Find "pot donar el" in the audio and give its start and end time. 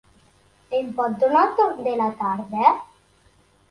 1.01-1.55